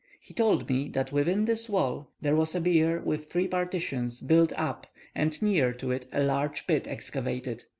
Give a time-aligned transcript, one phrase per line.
[0.19, 4.51] He told me that within this wall there was a bier, with three partitions, built
[4.53, 7.65] up, and near to it a large pit excavated.